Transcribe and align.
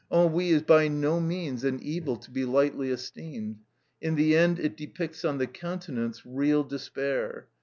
Ennui 0.11 0.49
is 0.49 0.63
by 0.63 0.87
no 0.87 1.19
means 1.19 1.63
an 1.63 1.79
evil 1.79 2.15
to 2.17 2.31
be 2.31 2.43
lightly 2.43 2.89
esteemed; 2.89 3.59
in 4.01 4.15
the 4.15 4.35
end 4.35 4.57
it 4.57 4.75
depicts 4.75 5.23
on 5.23 5.37
the 5.37 5.45
countenance 5.45 6.25
real 6.25 6.63
despair. 6.63 7.47